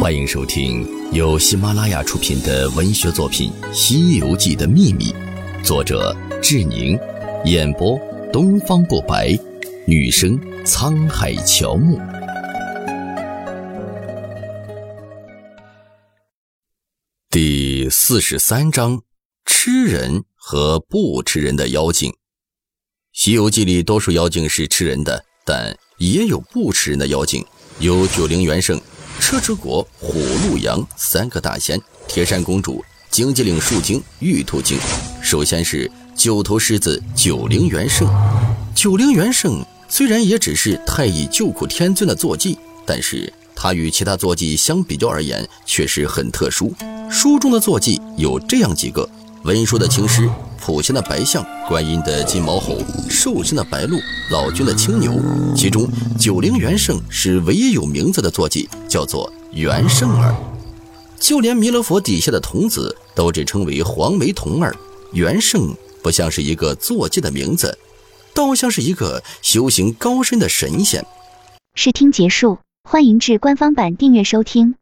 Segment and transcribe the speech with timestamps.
[0.00, 5.12] 欢迎收听由喜马拉雅出品的文学作品《西游记的秘密》，
[5.62, 6.98] 作者志宁，
[7.44, 8.00] 演播
[8.32, 9.38] 东方不白，
[9.86, 12.00] 女生沧海乔木。
[17.28, 19.02] 第四十三章：
[19.44, 22.10] 吃人和不吃人的妖精。
[23.12, 27.44] 《西游记》里多数妖精是吃人的，但也有不吃人的妖精，
[27.80, 28.80] 有九灵元圣。
[29.20, 34.78] 车迟国、虎鹿阳三个大仙，铁扇公主、荆棘岭树精、玉兔精。
[35.20, 38.08] 首先是九头狮子九灵元圣。
[38.74, 46.74] 九灵元圣虽然也只是太乙救苦天尊的坐骑，但是他与其他坐骑相比较而言，却是很特殊。
[47.10, 49.06] 书中的坐骑有这样几个：
[49.44, 50.28] 文殊的青狮。
[50.60, 52.76] 普贤的白象，观音的金毛猴，
[53.08, 53.98] 寿星的白鹿，
[54.30, 55.18] 老君的青牛。
[55.56, 60.34] 其中九灵元圣是唯一有名字的坐骑，叫做元圣儿。
[61.18, 64.74] 就连弥勒佛底下的童子都只称为黄眉童儿。
[65.12, 67.76] 元圣不像是一个坐骑的名字，
[68.34, 71.04] 倒像是一个修行高深的神仙。
[71.74, 74.76] 试听结束，欢迎至官方版订阅收听。